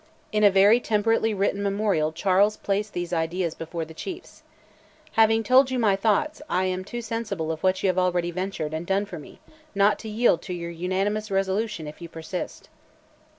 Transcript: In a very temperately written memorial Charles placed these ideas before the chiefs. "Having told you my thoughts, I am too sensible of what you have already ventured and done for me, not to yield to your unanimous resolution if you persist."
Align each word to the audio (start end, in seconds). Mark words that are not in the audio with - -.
In 0.31 0.43
a 0.43 0.49
very 0.49 0.79
temperately 0.79 1.31
written 1.31 1.61
memorial 1.61 2.11
Charles 2.11 2.57
placed 2.57 2.93
these 2.93 3.13
ideas 3.13 3.53
before 3.53 3.85
the 3.85 3.93
chiefs. 3.93 4.41
"Having 5.11 5.43
told 5.43 5.69
you 5.69 5.77
my 5.77 5.95
thoughts, 5.95 6.41
I 6.49 6.65
am 6.65 6.83
too 6.83 7.03
sensible 7.03 7.51
of 7.51 7.61
what 7.61 7.83
you 7.83 7.87
have 7.87 7.99
already 7.99 8.31
ventured 8.31 8.73
and 8.73 8.87
done 8.87 9.05
for 9.05 9.19
me, 9.19 9.39
not 9.75 9.99
to 9.99 10.09
yield 10.09 10.41
to 10.41 10.55
your 10.55 10.71
unanimous 10.71 11.29
resolution 11.29 11.85
if 11.85 12.01
you 12.01 12.09
persist." 12.09 12.67